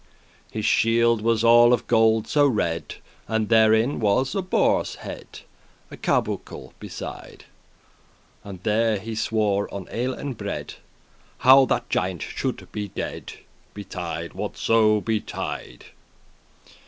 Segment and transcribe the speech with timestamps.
[0.15, 2.95] * *fight His shield was all of gold so red
[3.27, 5.41] And therein was a boare's head,
[5.91, 10.73] A charboucle* beside; *carbuncle <22> And there he swore on ale and bread,
[11.37, 13.33] How that the giant should be dead,
[13.75, 15.85] Betide whatso betide.